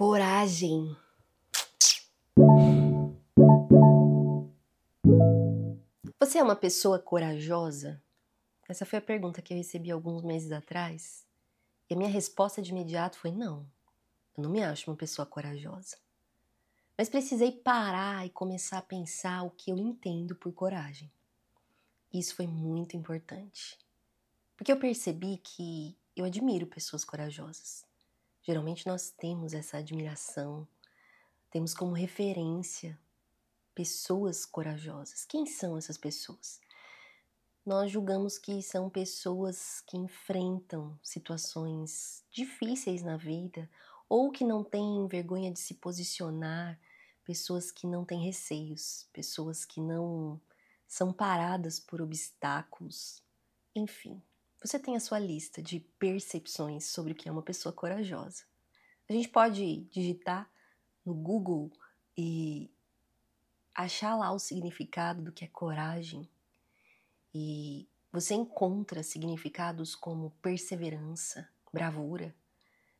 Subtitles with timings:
[0.00, 0.96] Coragem.
[6.18, 8.02] Você é uma pessoa corajosa?
[8.66, 11.26] Essa foi a pergunta que eu recebi alguns meses atrás.
[11.86, 13.70] E a minha resposta de imediato foi: não,
[14.38, 15.98] eu não me acho uma pessoa corajosa.
[16.96, 21.12] Mas precisei parar e começar a pensar o que eu entendo por coragem.
[22.10, 23.78] Isso foi muito importante.
[24.56, 27.89] Porque eu percebi que eu admiro pessoas corajosas.
[28.42, 30.66] Geralmente nós temos essa admiração,
[31.50, 32.98] temos como referência
[33.74, 35.24] pessoas corajosas.
[35.24, 36.60] Quem são essas pessoas?
[37.64, 43.68] Nós julgamos que são pessoas que enfrentam situações difíceis na vida
[44.08, 46.80] ou que não têm vergonha de se posicionar,
[47.24, 50.40] pessoas que não têm receios, pessoas que não
[50.88, 53.22] são paradas por obstáculos,
[53.74, 54.20] enfim.
[54.62, 58.44] Você tem a sua lista de percepções sobre o que é uma pessoa corajosa.
[59.08, 60.50] A gente pode digitar
[61.04, 61.72] no Google
[62.16, 62.70] e
[63.74, 66.28] achar lá o significado do que é coragem.
[67.34, 72.34] E você encontra significados como perseverança, bravura,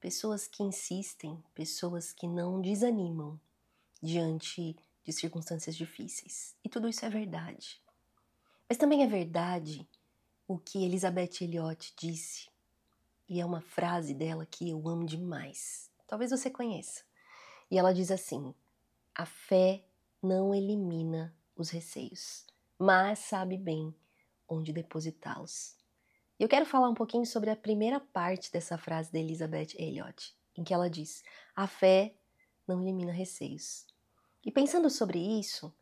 [0.00, 3.38] pessoas que insistem, pessoas que não desanimam
[4.00, 4.74] diante
[5.04, 6.56] de circunstâncias difíceis.
[6.64, 7.78] E tudo isso é verdade.
[8.66, 9.86] Mas também é verdade
[10.46, 12.48] o que Elizabeth Elliot disse,
[13.28, 15.90] e é uma frase dela que eu amo demais.
[16.06, 17.02] Talvez você conheça.
[17.70, 18.54] E ela diz assim:
[19.14, 19.84] a fé
[20.22, 22.46] não elimina os receios,
[22.78, 23.94] mas sabe bem
[24.48, 25.76] onde depositá-los.
[26.38, 30.62] Eu quero falar um pouquinho sobre a primeira parte dessa frase da Elizabeth Elliot, em
[30.62, 31.22] que ela diz:
[31.56, 32.14] a fé
[32.66, 33.86] não elimina receios.
[34.44, 35.74] E pensando sobre isso,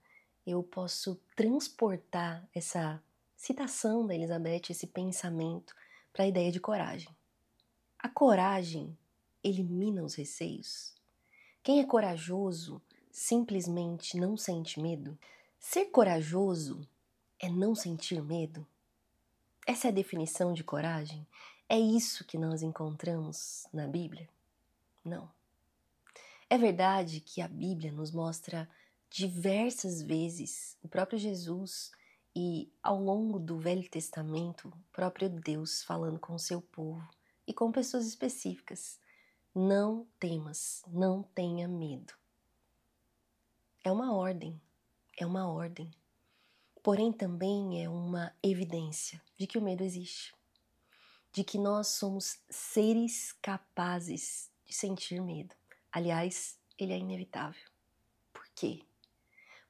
[0.47, 3.03] eu posso transportar essa
[3.41, 5.75] citação da Elizabeth, esse pensamento,
[6.13, 7.09] para a ideia de coragem.
[7.99, 8.95] A coragem
[9.43, 10.95] elimina os receios?
[11.63, 15.19] Quem é corajoso simplesmente não sente medo?
[15.59, 16.87] Ser corajoso
[17.39, 18.67] é não sentir medo?
[19.67, 21.27] Essa é a definição de coragem?
[21.67, 24.29] É isso que nós encontramos na Bíblia?
[25.03, 25.31] Não.
[26.51, 28.69] É verdade que a Bíblia nos mostra
[29.09, 31.91] diversas vezes o próprio Jesus
[32.35, 37.07] e ao longo do Velho Testamento, próprio Deus falando com o seu povo
[37.47, 39.01] e com pessoas específicas.
[39.55, 42.15] Não temas, não tenha medo.
[43.83, 44.61] É uma ordem,
[45.19, 45.91] é uma ordem.
[46.83, 50.35] Porém, também é uma evidência de que o medo existe,
[51.33, 55.55] de que nós somos seres capazes de sentir medo.
[55.91, 57.69] Aliás, ele é inevitável.
[58.33, 58.83] Por quê?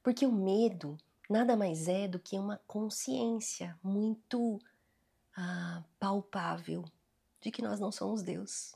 [0.03, 0.97] Porque o medo
[1.31, 4.59] nada mais é do que uma consciência muito
[5.35, 6.85] ah, palpável
[7.39, 8.75] de que nós não somos Deus,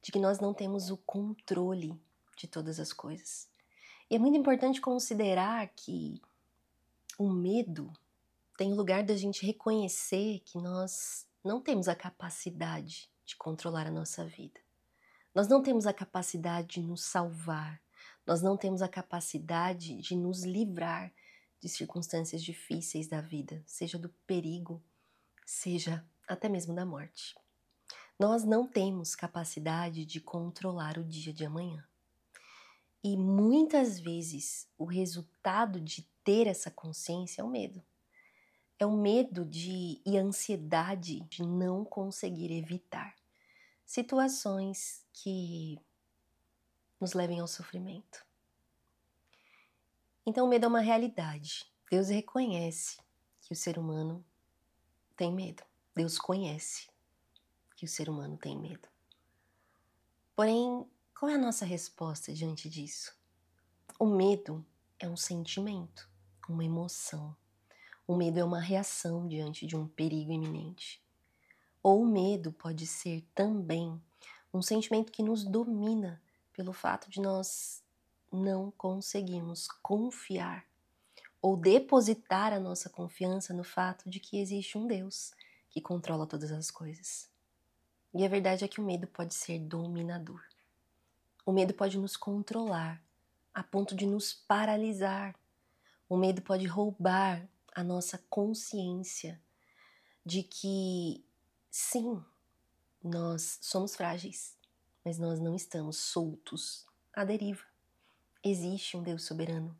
[0.00, 2.00] de que nós não temos o controle
[2.36, 3.48] de todas as coisas.
[4.10, 6.20] E é muito importante considerar que
[7.18, 7.92] o medo
[8.56, 13.90] tem o lugar da gente reconhecer que nós não temos a capacidade de controlar a
[13.90, 14.60] nossa vida.
[15.34, 17.80] Nós não temos a capacidade de nos salvar,
[18.26, 21.12] nós não temos a capacidade de nos livrar
[21.60, 24.82] de circunstâncias difíceis da vida, seja do perigo,
[25.44, 27.34] seja até mesmo da morte.
[28.18, 31.86] Nós não temos capacidade de controlar o dia de amanhã.
[33.02, 37.82] E muitas vezes o resultado de ter essa consciência é o medo.
[38.78, 43.14] É o medo de e a ansiedade de não conseguir evitar
[43.84, 45.80] situações que
[47.00, 48.27] nos levem ao sofrimento.
[50.28, 51.64] Então, o medo é uma realidade.
[51.90, 52.98] Deus reconhece
[53.40, 54.22] que o ser humano
[55.16, 55.62] tem medo.
[55.96, 56.86] Deus conhece
[57.74, 58.86] que o ser humano tem medo.
[60.36, 60.86] Porém,
[61.18, 63.16] qual é a nossa resposta diante disso?
[63.98, 64.62] O medo
[64.98, 66.10] é um sentimento,
[66.46, 67.34] uma emoção.
[68.06, 71.02] O medo é uma reação diante de um perigo iminente.
[71.82, 73.98] Ou o medo pode ser também
[74.52, 76.22] um sentimento que nos domina
[76.52, 77.82] pelo fato de nós
[78.30, 80.64] não conseguirmos confiar
[81.40, 85.32] ou depositar a nossa confiança no fato de que existe um Deus
[85.70, 87.30] que controla todas as coisas.
[88.14, 90.42] E a verdade é que o medo pode ser dominador.
[91.44, 93.02] O medo pode nos controlar
[93.54, 95.34] a ponto de nos paralisar.
[96.08, 99.40] O medo pode roubar a nossa consciência
[100.24, 101.24] de que,
[101.70, 102.22] sim,
[103.02, 104.56] nós somos frágeis,
[105.04, 107.62] mas nós não estamos soltos à deriva.
[108.42, 109.76] Existe um Deus soberano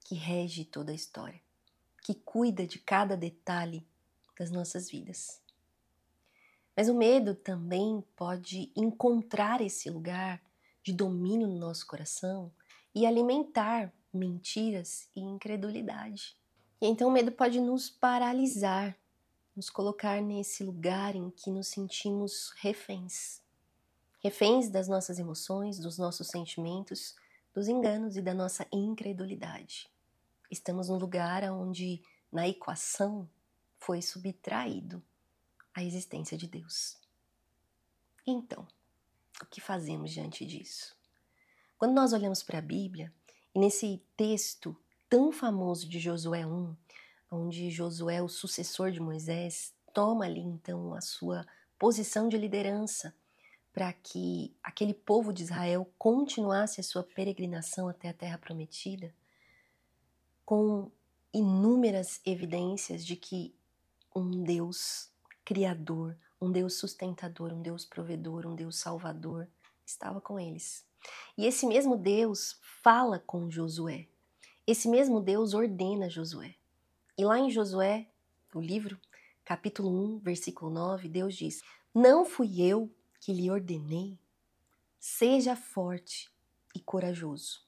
[0.00, 1.40] que rege toda a história,
[2.02, 3.86] que cuida de cada detalhe
[4.38, 5.42] das nossas vidas.
[6.74, 10.40] Mas o medo também pode encontrar esse lugar
[10.82, 12.50] de domínio no nosso coração
[12.94, 16.34] e alimentar mentiras e incredulidade.
[16.80, 18.96] E então o medo pode nos paralisar,
[19.54, 23.42] nos colocar nesse lugar em que nos sentimos reféns.
[24.22, 27.14] Reféns das nossas emoções, dos nossos sentimentos,
[27.58, 29.90] dos enganos e da nossa incredulidade.
[30.48, 32.00] Estamos num lugar onde,
[32.30, 33.28] na equação,
[33.80, 35.02] foi subtraído
[35.74, 36.96] a existência de Deus.
[38.24, 38.64] Então,
[39.42, 40.96] o que fazemos diante disso?
[41.76, 43.12] Quando nós olhamos para a Bíblia,
[43.52, 44.76] e nesse texto
[45.08, 46.76] tão famoso de Josué 1,
[47.28, 51.44] onde Josué, o sucessor de Moisés, toma ali então a sua
[51.76, 53.12] posição de liderança
[53.72, 59.14] para que aquele povo de Israel continuasse a sua peregrinação até a terra prometida,
[60.44, 60.90] com
[61.32, 63.54] inúmeras evidências de que
[64.14, 65.10] um Deus
[65.44, 69.48] criador, um Deus sustentador, um Deus provedor, um Deus salvador
[69.84, 70.84] estava com eles.
[71.36, 74.08] E esse mesmo Deus fala com Josué.
[74.66, 76.54] Esse mesmo Deus ordena Josué.
[77.16, 78.08] E lá em Josué,
[78.54, 78.98] o livro,
[79.44, 81.62] capítulo 1, versículo 9, Deus diz:
[81.94, 84.18] Não fui eu que lhe ordenei?
[84.98, 86.30] Seja forte
[86.74, 87.62] e corajoso.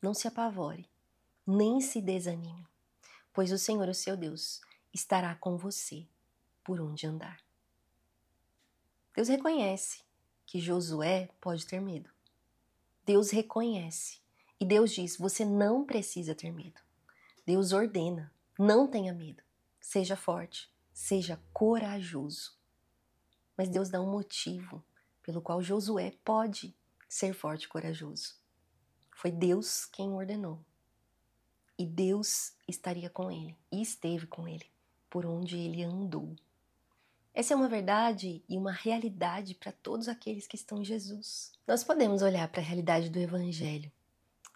[0.00, 0.88] Não se apavore,
[1.46, 2.66] nem se desanime,
[3.32, 4.60] pois o Senhor, o seu Deus,
[4.92, 6.06] estará com você
[6.62, 7.42] por onde andar.
[9.14, 10.02] Deus reconhece
[10.46, 12.10] que Josué pode ter medo.
[13.04, 14.20] Deus reconhece.
[14.60, 16.80] E Deus diz: você não precisa ter medo.
[17.46, 19.42] Deus ordena: não tenha medo.
[19.80, 22.56] Seja forte, seja corajoso.
[23.56, 24.84] Mas Deus dá um motivo
[25.28, 26.74] pelo qual Josué pode
[27.06, 28.34] ser forte e corajoso.
[29.14, 30.64] Foi Deus quem ordenou.
[31.78, 34.64] E Deus estaria com ele, e esteve com ele,
[35.10, 36.34] por onde ele andou.
[37.34, 41.52] Essa é uma verdade e uma realidade para todos aqueles que estão em Jesus.
[41.66, 43.92] Nós podemos olhar para a realidade do Evangelho,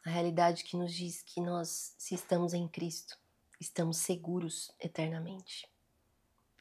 [0.06, 3.18] a realidade que nos diz que nós, se estamos em Cristo,
[3.60, 5.68] estamos seguros eternamente.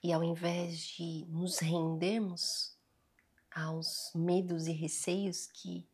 [0.04, 2.76] E ao invés de nos rendermos
[3.54, 5.88] aos medos e receios que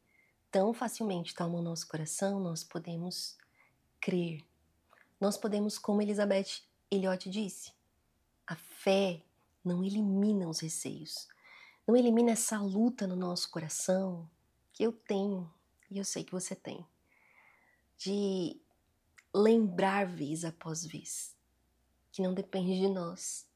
[0.52, 3.38] tão facilmente tomam nosso coração, nós podemos
[4.00, 4.46] crer.
[5.20, 6.62] Nós podemos, como Elizabeth
[6.92, 7.74] Elliot disse,
[8.46, 9.24] a fé
[9.64, 11.28] não elimina os receios,
[11.86, 14.30] não elimina essa luta no nosso coração
[14.72, 15.52] que eu tenho
[15.90, 16.86] e eu sei que você tem,
[17.98, 18.60] de
[19.34, 21.36] lembrar vez após vez
[22.12, 23.48] que não depende de nós,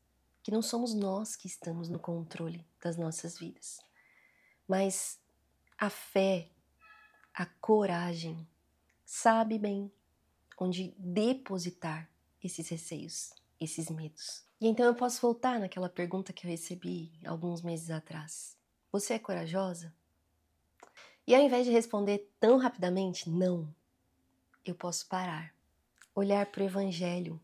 [0.43, 3.79] que não somos nós que estamos no controle das nossas vidas,
[4.71, 5.19] mas
[5.77, 6.49] a fé,
[7.33, 8.47] a coragem,
[9.03, 9.91] sabe bem
[10.57, 12.09] onde depositar
[12.41, 14.45] esses receios, esses medos.
[14.61, 18.57] E então eu posso voltar naquela pergunta que eu recebi alguns meses atrás.
[18.93, 19.93] Você é corajosa?
[21.27, 23.75] E ao invés de responder tão rapidamente, não,
[24.63, 25.53] eu posso parar,
[26.15, 27.41] olhar para o Evangelho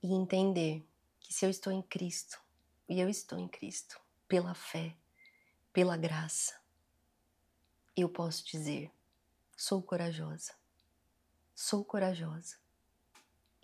[0.00, 0.86] e entender
[1.18, 2.40] que se eu estou em Cristo,
[2.88, 4.96] e eu estou em Cristo, pela fé,
[5.72, 6.54] pela graça,
[7.96, 8.90] eu posso dizer:
[9.56, 10.52] sou corajosa,
[11.54, 12.56] sou corajosa.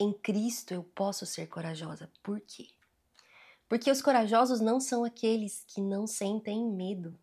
[0.01, 2.11] Em Cristo eu posso ser corajosa.
[2.23, 2.69] Por quê?
[3.69, 7.19] Porque os corajosos não são aqueles que não sentem medo.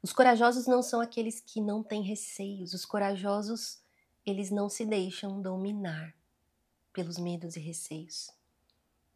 [0.00, 2.72] Os corajosos não são aqueles que não têm receios.
[2.72, 3.82] Os corajosos,
[4.24, 6.14] eles não se deixam dominar
[6.92, 8.30] pelos medos e receios.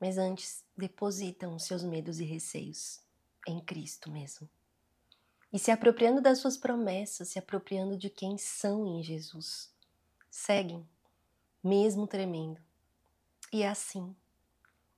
[0.00, 3.00] Mas antes depositam seus medos e receios
[3.46, 4.48] em Cristo mesmo.
[5.52, 9.70] E se apropriando das suas promessas, se apropriando de quem são em Jesus.
[10.30, 10.88] Seguem,
[11.62, 12.60] mesmo tremendo,
[13.52, 14.16] e é assim.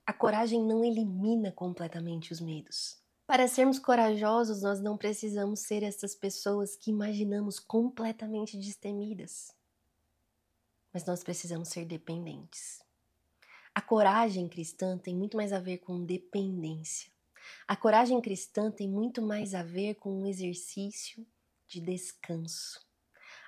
[0.06, 3.02] A coragem não elimina completamente os medos.
[3.26, 9.50] Para sermos corajosos, nós não precisamos ser essas pessoas que imaginamos completamente destemidas.
[10.92, 12.84] Mas nós precisamos ser dependentes.
[13.74, 17.10] A coragem cristã tem muito mais a ver com dependência.
[17.66, 21.26] A coragem cristã tem muito mais a ver com um exercício
[21.66, 22.80] de descanso.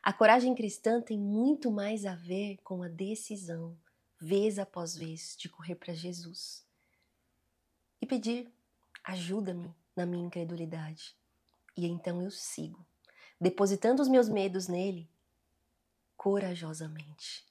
[0.02, 3.76] A coragem cristã tem muito mais a ver com a decisão
[4.20, 6.64] vez após vez, de correr para Jesus
[8.00, 8.50] e pedir:
[9.04, 11.16] ajuda-me na minha incredulidade.
[11.76, 12.86] E então eu sigo,
[13.40, 15.10] depositando os meus medos nele
[16.16, 17.44] corajosamente,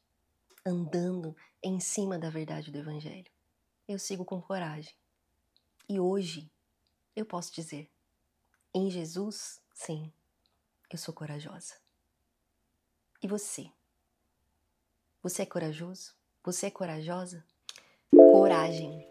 [0.66, 3.32] andando em cima da verdade do Evangelho.
[3.88, 4.94] Eu sigo com coragem.
[5.88, 6.50] E hoje
[7.16, 7.90] eu posso dizer:
[8.74, 10.12] em Jesus, sim,
[10.90, 11.76] eu sou corajosa.
[13.22, 13.70] E você?
[15.22, 16.14] Você é corajoso?
[16.44, 17.44] Você é corajosa?
[18.12, 19.08] Coragem.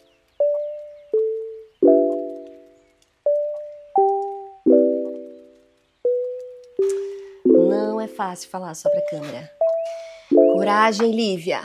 [8.05, 9.51] é fácil falar só pra câmera.
[10.31, 11.63] Coragem, Lívia!